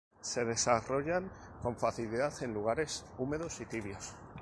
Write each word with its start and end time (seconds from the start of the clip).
Se 0.21 0.43
desarrollan 0.43 1.29
con 1.61 1.77
facilidad 1.77 2.33
en 2.41 2.55
lugares 2.55 3.05
húmedos 3.19 3.61
y 3.61 3.67
tibios. 3.67 4.15